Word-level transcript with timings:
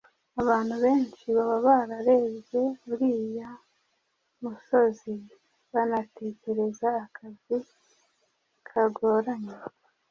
Abantu 0.41 0.75
benshi 0.83 1.23
baba 1.35 1.57
bararebye 1.67 2.61
uriya 2.91 3.49
musozi 4.43 5.13
banatekereza 5.73 6.87
akazi 7.05 7.57
kagoranye 8.67 9.55